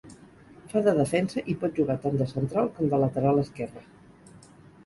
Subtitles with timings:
[0.71, 3.89] Fa de defensa, i pot jugar tant de central com de lateral esquerre.